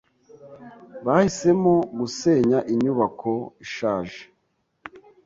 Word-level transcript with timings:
Bahisemo 1.05 1.73
gusenya 1.97 2.59
inyubako 2.73 3.31
ishaje. 3.65 4.21